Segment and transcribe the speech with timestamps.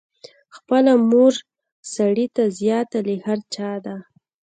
[0.55, 1.33] خپله مور
[1.95, 3.95] سړي ته زیاته له هر چا ده.